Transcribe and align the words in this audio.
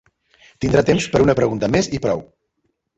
Tindrà 0.65 0.83
temps 0.89 1.07
per 1.13 1.21
a 1.23 1.27
una 1.27 1.37
pregunta 1.43 1.73
més 1.77 1.95
i 2.01 2.05
prou. 2.09 2.29